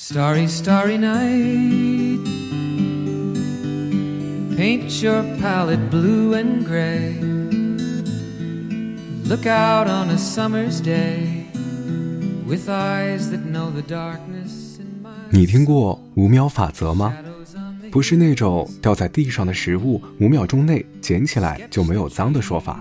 [0.00, 2.24] Starry, starry night.
[4.56, 7.18] Paint your palette blue and gray.
[9.24, 11.46] Look out on a summer's day
[12.46, 17.12] with eyes that know the darkness in my 你听过五秒法则吗
[17.90, 22.80] 不是那种掉在地上的食物五秒钟内捡起来就没有脏的说法.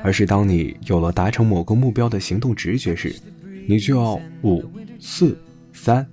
[0.00, 3.12] 而是当你有了达成某个目标的行动直觉时，
[3.66, 4.64] 你就要五、
[5.00, 5.36] 四、
[5.72, 6.06] 三、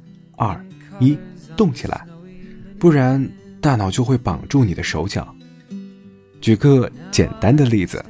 [0.43, 0.65] 二、
[0.99, 1.17] 一
[1.55, 2.05] 动起来，
[2.77, 3.29] 不然
[3.61, 5.33] 大脑就会绑住你的手脚。
[6.41, 8.03] 举个简单的例子，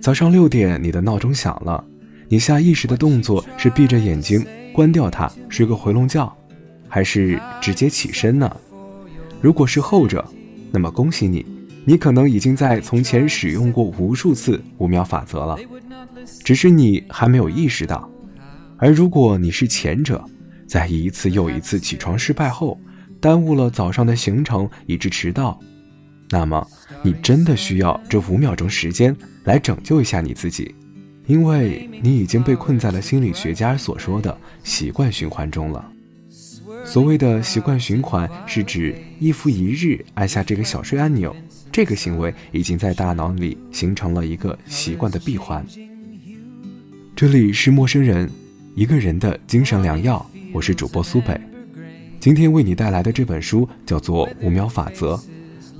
[0.00, 1.82] 早上六点你的闹钟响了，
[2.28, 6.30] 你下意识的动作是闭着眼睛关掉它，睡个回笼觉，
[6.88, 8.54] 还是直接起身呢？
[9.40, 10.22] 如果是后者，
[10.70, 11.46] 那么恭喜你，
[11.86, 15.58] 你可能已经在从前使用过无数次五秒法则了，
[16.44, 18.06] 只是你还没有意识到。
[18.76, 20.22] 而如果你是前者，
[20.74, 22.76] 在一次又一次起床失败后，
[23.20, 25.56] 耽误了早上的行程，以致迟到，
[26.30, 26.66] 那么
[27.00, 30.74] 你真的需要这五秒钟时间来拯救一下你自己，
[31.28, 35.88] 因为你已经被困在了心理学家所说的习惯循环中了。
[36.84, 41.32] 所谓的习惯循环，是指一复一日按下这个小睡按钮，
[41.70, 45.64] 这个行为已经在大脑里形成了一个习惯的闭环。
[47.14, 48.28] 这里是陌生人，
[48.74, 51.38] 一个人的精神良药，我是主播苏北。
[52.20, 55.16] 今天为你带来的这本书叫做《五秒法则》，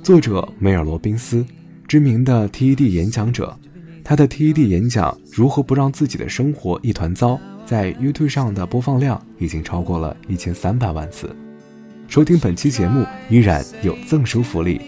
[0.02, 1.46] 作者梅尔罗宾斯，
[1.86, 3.56] 知名的 TED 演讲者。
[4.02, 11.30] 他的 TED 演讲《如何不让自己的生活一团糟》在 YouTube 上的播放量已经超过了一千三百万次。
[12.08, 14.80] 收听本期节目依然有赠书福利，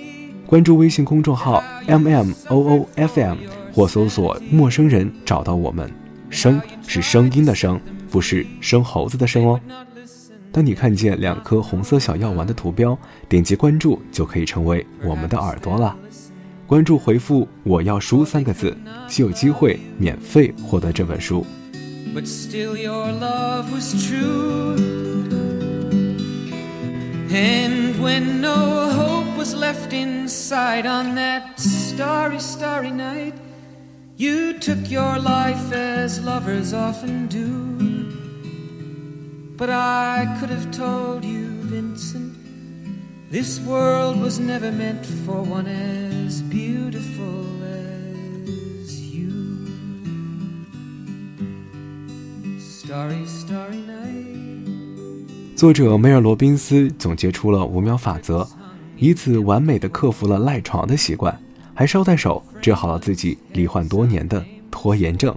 [0.48, 3.36] 关注微信公众号 MMOOFM
[3.72, 5.88] 或搜索“陌生人”找到我们。
[6.30, 9.60] 声是声音的声，不是生猴子的生哦。
[10.52, 15.96] 当你看见两颗红色小药丸的图标，点击关注就可以成为我们的耳朵了。
[16.66, 18.76] 关注回复“我要书”三个字，
[19.08, 21.46] 就有机会免费获得这本书。
[22.14, 24.76] But still, your love was true.
[27.30, 33.34] And when no hope was left inside on that starry, starry night,
[34.16, 37.44] you took your life as lovers often do.
[39.56, 42.34] But I could have told you, Vincent,
[43.30, 49.30] this world was never meant for one as beautiful as you.
[52.58, 54.26] Starry, starry night.
[55.56, 58.46] 作者梅尔罗宾斯总结出了五秒法则，
[58.98, 61.38] 以此完美的克服了赖床的习惯，
[61.76, 65.36] 还捎带手治好了自己罹患多年的拖延症。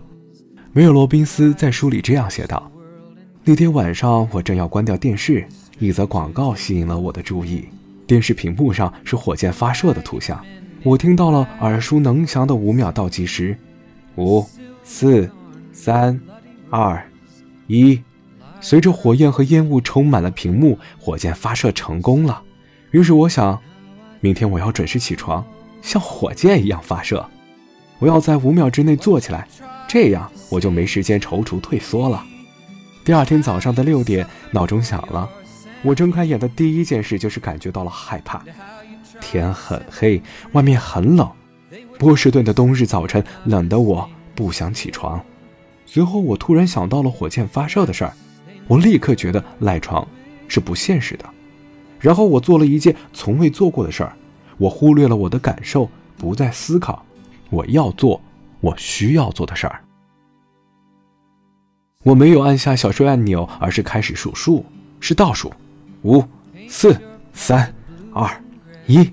[0.72, 2.72] 梅尔罗宾斯在书里这样写道
[3.44, 5.46] ：“那天晚上，我正要关掉电视，
[5.80, 7.66] 一则广告吸引了我的注意。
[8.08, 10.42] 电视屏幕上是火箭发射的图像，
[10.84, 13.58] 我听到了耳熟能详的五秒倒计时：
[14.16, 14.46] 五、
[14.84, 15.30] 四、
[15.74, 16.18] 三、
[16.70, 17.06] 二、
[17.68, 18.02] 一。
[18.62, 22.42] 随着火焰和烟雾充满了屏幕，火箭发射成功了。
[22.92, 23.60] 于是我想，
[24.22, 25.46] 明天我要准时起床，
[25.82, 27.26] 像火箭一样发射。
[28.00, 29.48] 我要在五秒之内坐起来，
[29.88, 32.24] 这样我就没时间踌躇退缩了。
[33.04, 35.30] 第二天早上的六点，闹钟响了。
[35.82, 38.44] 我睁开眼的第一件事就是感觉到了害怕。
[39.22, 41.30] 天很黑，外面很冷。
[41.98, 45.22] 波士顿的冬日早晨冷得我不想起床。
[45.86, 48.14] 随后，我突然想到了火箭发射的事儿。
[48.68, 50.08] 我立刻觉得赖床
[50.48, 51.26] 是不现实的，
[52.00, 54.16] 然后我做了一件从未做过的事儿，
[54.60, 57.04] 我忽略了我的感受，不再思考
[57.50, 58.22] 我要做
[58.60, 59.82] 我需要做的事儿。
[62.04, 64.64] 我没有按下小睡按钮，而是开始数数，
[65.00, 65.52] 是倒数，
[66.04, 66.24] 五、
[66.68, 66.96] 四、
[67.34, 67.74] 三、
[68.14, 68.30] 二、
[68.86, 69.12] 一，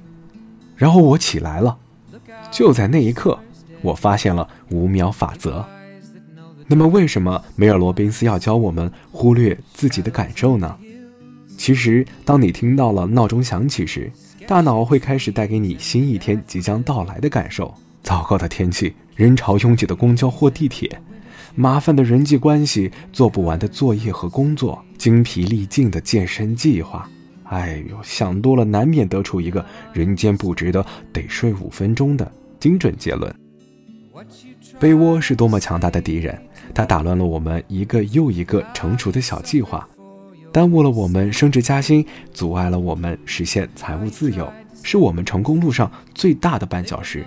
[0.77, 1.78] 然后我起来了。
[2.51, 3.39] 就在那一刻，
[3.83, 5.65] 我发现了五秒法则。
[6.69, 10.77] 那么，为什么梅尔罗宾斯要教我们忽略自己的感受呢？
[11.57, 14.10] 其实，当你听到了闹钟响起时，
[14.47, 21.01] 大脑会开始带给你新一天即将到来的感受：糟糕的天气、人潮拥挤的公交或地铁、
[21.57, 27.10] 麻烦的人际关系、做不完的作业和工作、精疲力尽的健身计划。
[27.45, 33.34] 哎呦，想多了，难免得出一个人间不值得得睡五分钟的精准结论。
[34.78, 36.41] 被窝是多么强大的敌人！
[36.72, 39.89] 它打乱了我们一个又一个成熟的小计划，
[40.56, 44.50] 耽误了我们升职加薪，阻碍了我们实现财务自由，
[44.82, 47.26] 是我们成功路上最大的绊脚石。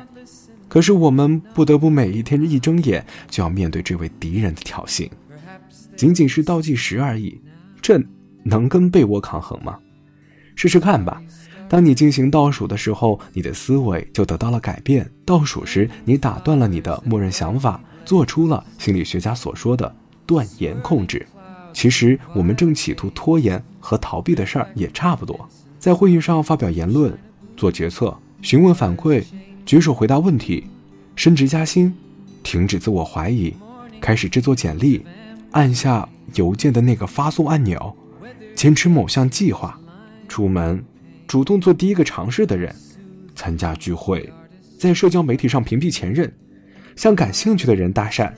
[0.67, 5.07] 可是我们不得不每一天一睁眼就要面对这位敌人的挑衅，
[5.95, 7.39] 仅仅是倒计时而已，
[7.83, 8.01] 这
[8.41, 9.77] 能跟被窝抗衡吗？
[10.55, 11.21] 试试看吧。
[11.69, 15.07] 当你进行倒数的时候，你的思维就得到了改变。
[15.23, 19.95] 倒数时，你打断了你的默认想法，做出了心理学家所说的
[20.25, 21.23] 断言控制。
[21.74, 25.48] 其实，我们正企图拖延和逃避的事儿也差不多。
[25.77, 27.18] 在会议上发表言论、
[27.56, 29.24] 做决策、询问反馈、
[29.66, 30.66] 举手回答问题、
[31.16, 31.94] 升职加薪、
[32.44, 33.54] 停止自我怀疑、
[34.01, 35.06] 开始制作简历、
[35.51, 37.95] 按下邮件的那个发送按钮、
[38.56, 39.80] 坚持某项计划、
[40.27, 40.83] 出门。
[41.27, 42.75] 主动做第一个尝试的人，
[43.36, 44.27] 参加聚会，
[44.80, 46.33] 在社交媒体上屏蔽前任，
[46.95, 48.33] 向感兴趣的人搭讪，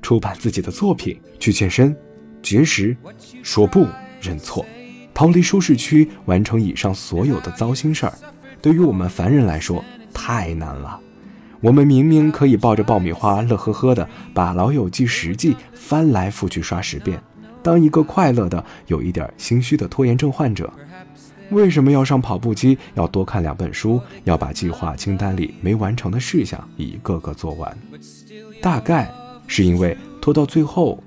[0.00, 1.96] 出版自己的作品，去健身，
[2.42, 2.96] 绝食，
[3.42, 3.86] 说不，
[4.20, 4.64] 认错，
[5.12, 8.12] 逃离舒适区，完成以上所有的糟心事儿，
[8.60, 11.00] 对于我们凡人来说太难了。
[11.60, 17.20] 我们明明可以抱着爆米花乐呵呵的把《老友记》十季翻来覆去刷十遍，
[17.62, 20.72] 当一个快乐的、有一点心虚的拖延症患者。
[21.50, 22.78] 为什么要上跑步机？
[22.94, 24.00] 要多看两本书？
[24.24, 27.76] 要把计划清单里没完成的事项一个个做完？
[28.62, 29.10] 大概
[29.46, 31.02] 是因为拖到最后，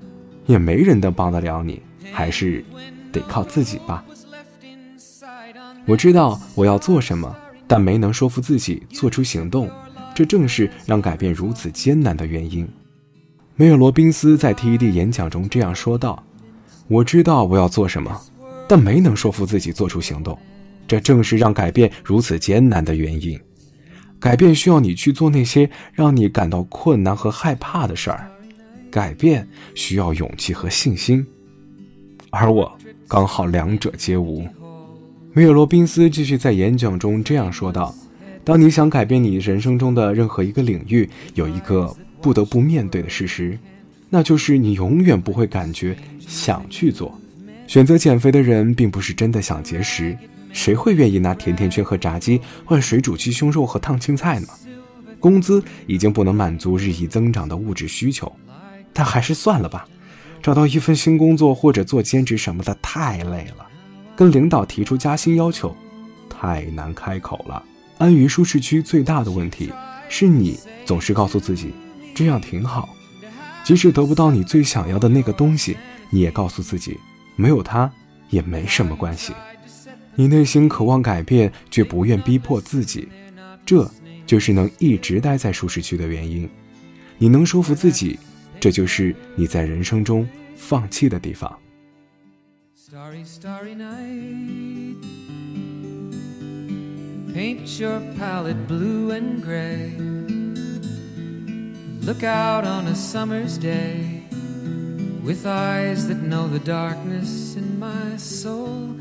[0.46, 1.80] 也没人能帮得了你，
[2.12, 2.64] 还是
[3.12, 4.04] 得靠自己吧。
[5.86, 7.34] 我知道我要做什么，
[7.66, 9.68] 但没能说服自己做出行动，
[10.14, 12.68] 这正是让改变如此艰难的原因。
[13.56, 16.22] 梅尔罗宾斯在 TED 演讲中这样说道
[16.88, 18.20] ：“我知道我要做什么。”
[18.68, 20.38] 但没能说服自己做出行动，
[20.86, 23.38] 这正是让改变如此艰难的原因。
[24.18, 28.30] 改变需要你去做那些让你感到困难和害怕的事儿，
[28.92, 31.26] 改变需要勇气和信心，
[32.28, 32.70] 而我
[33.08, 34.46] 刚好两者皆无。
[35.32, 37.94] 梅尔罗宾斯继续在演讲中这样说道
[38.44, 41.90] ：“当你想改变你人生中的任何一个领域，有一个
[42.20, 43.58] 不得不面对的事实，
[44.10, 47.18] 那就是你永远不会感觉想去做。”
[47.66, 50.14] 选择减肥的人并不是真的想节食，
[50.52, 54.48] 谁会愿意拿甜甜圈和炸鸡换水煮鸡胸肉和烫青菜呢？
[55.18, 58.30] 工资已经不能满足日益增长的物质需求，
[58.92, 59.86] 但还是算了吧。
[60.42, 63.66] 找到一份新工作或者做兼职什么的太累了，
[64.16, 65.76] 跟领导提出加薪要求
[66.28, 67.62] 太难开口了。
[67.98, 69.72] 安于舒适区最大的问题
[70.08, 71.72] 是你总是告诉自己
[72.12, 72.88] 这样挺好，
[73.62, 75.76] 即使得不到你最想要的那个东西，
[76.10, 76.98] 你也告诉自己。
[77.36, 77.90] 没有他
[78.28, 79.32] 也没什么关系。
[80.16, 83.08] 你内心渴望改变，却不愿逼迫自己，
[83.64, 83.88] 这
[84.26, 86.50] 就是能一直待在舒适区的原因。
[87.16, 88.18] 你能说服自己，
[88.62, 90.24] 这就是你在人生中
[90.54, 91.58] 放弃的地方。
[105.24, 108.96] with eyes that know the darkness in my soul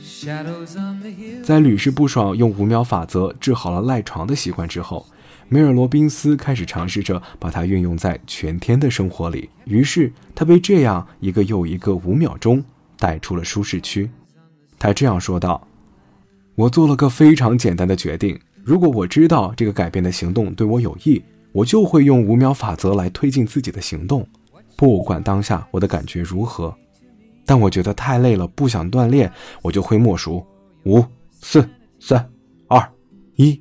[0.00, 5.04] shadows on the hill 在屡试不爽用五秒法则治好了赖床的习惯之后
[5.48, 12.62] 梅尔罗宾斯开始尝试着把它运用在全天的生活里于是他被这样一个又一个五秒钟
[12.98, 14.10] 带出了舒适区。
[14.78, 15.66] 他这样说道
[16.54, 21.22] 我做了个非常简单的决定如果我知道这个改变的行动对我有益
[21.52, 24.26] 我就会用五秒法则来推进自己的行动
[24.76, 26.76] 不管当下我的感觉如何，
[27.46, 29.32] 但我觉得太累了，不想锻炼，
[29.62, 30.44] 我就会默数
[30.84, 31.02] 五、
[31.40, 31.66] 四、
[31.98, 32.28] 三、
[32.68, 32.86] 二、
[33.36, 33.58] 一，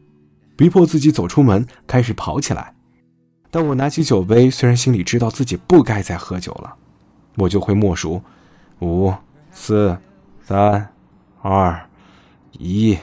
[0.56, 2.74] 逼迫自己走出门，开始跑起来。
[3.52, 6.76] 当我拿起酒杯，虽然心里知道自己不该再喝酒了，
[7.36, 8.22] 我就会默数
[8.80, 9.14] 五、
[9.52, 9.98] 四、
[10.42, 10.90] 三、
[11.42, 11.90] 二、
[12.54, 12.98] 一，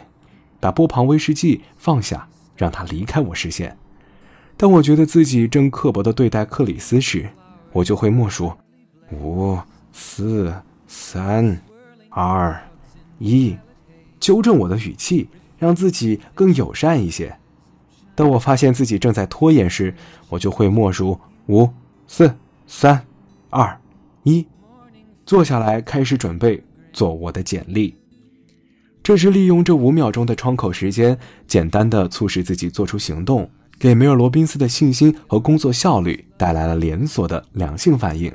[0.60, 3.76] 把波旁威士忌放下，让它离开我视线。
[4.56, 7.28] 当我觉得自己正刻薄地对待克里斯时，
[7.72, 8.52] 我就会默数，
[9.10, 9.58] 五、
[9.92, 10.54] 四、
[10.86, 11.58] 三、
[12.10, 12.62] 二、
[13.18, 13.56] 一，
[14.20, 15.28] 纠正我的语气，
[15.58, 17.34] 让自己更友善一些。
[18.22, 19.92] 当我发现自己正在拖延时，
[20.28, 21.68] 我就会默数五、
[22.06, 22.32] 四、
[22.68, 23.04] 三、
[23.50, 23.76] 二、
[24.22, 24.46] 一，
[25.26, 26.62] 坐下来开始准备
[26.92, 27.92] 做我的简历。
[29.02, 33.50] 这是利用这五秒钟的窗口时间，简单的促使自己做出行动。
[33.76, 38.32] 给梅尔罗宾斯的信心和工作效率带来了连锁的良性反应。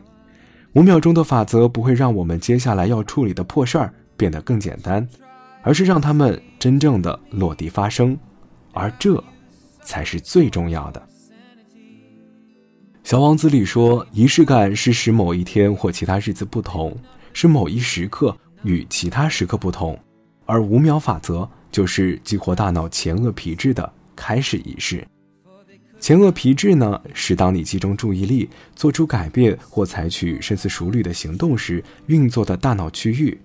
[0.73, 5.07] 五秒钟的法则不会让我们接下来要处理的破事儿变得更简单，
[5.61, 8.17] 而是让他们真正的落地发生，
[8.73, 9.23] 而这
[9.87, 11.01] 才是最重要的。
[13.03, 16.95] 小王子里说，仪式感是使某一天或其他日子不同，
[17.31, 19.97] 使某一时刻与其他时刻不同，
[20.45, 25.07] 而五秒法则就是激活大脑前额皮质的开始仪式。
[26.01, 33.39] 前额皮质呢，是当你集中注意力、做出改变或采取深思熟虑的行动时运作的大脑区域。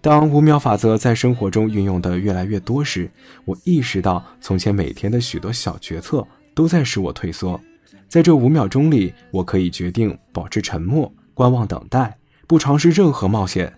[0.00, 3.10] 当五秒法则在生活中运用的越来越多时，
[3.44, 7.60] 我意识到从前每天的许多小决策都在使我退缩。
[8.08, 13.72] 在这五秒钟里，我可以决定保持沉默、观望、等待，不尝试任何冒险。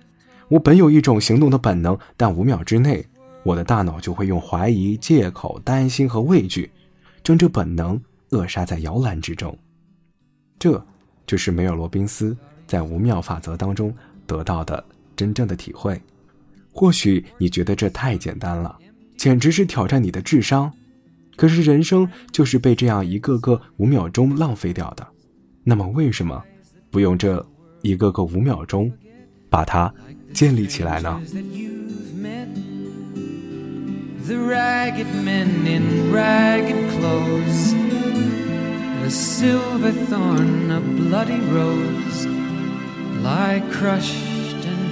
[0.49, 3.05] 我本有一种行动的本能，但五秒之内，
[3.43, 6.71] 我的大脑就会用怀疑、借口、担心和畏惧，
[7.25, 8.00] 将这本能
[8.31, 9.57] 扼杀在摇篮之中。
[10.59, 10.85] 这，
[11.27, 12.37] 就是梅尔罗宾斯
[12.67, 13.95] 在五秒法则当中
[14.27, 14.85] 得到的
[15.21, 16.00] 真正的体会。
[16.73, 18.79] 或许你觉得这太简单了，
[19.19, 20.73] 简直是挑战你的智商。
[21.37, 25.07] 可是人生就是被这样一个个五秒钟浪费掉的，
[25.62, 26.43] 那么为什么
[26.91, 27.47] 不用这
[27.83, 28.91] 一个个五秒钟
[29.50, 29.93] 把它
[30.33, 31.21] 建立起来呢
[34.27, 37.75] ？The ragged men in ragged clothes,
[39.05, 42.27] a silver thorn, a bloody rose,
[43.23, 44.29] lie crushed